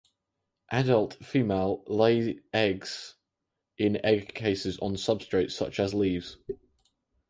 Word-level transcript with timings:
Adult 0.71 1.23
female 1.23 1.83
lay 1.85 2.39
eggs 2.51 3.13
in 3.77 4.03
egg 4.03 4.33
cases 4.33 4.79
on 4.79 4.95
substrate 4.95 5.51
such 5.51 5.79
as 5.79 5.93
leaves. 5.93 6.37